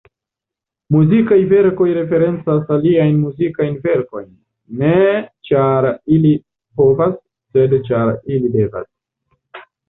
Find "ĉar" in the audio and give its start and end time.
5.51-5.89, 7.91-8.11